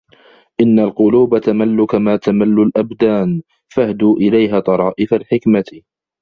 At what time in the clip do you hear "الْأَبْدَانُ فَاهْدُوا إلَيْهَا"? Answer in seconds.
2.61-4.59